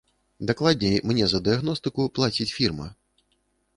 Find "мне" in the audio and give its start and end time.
1.11-1.27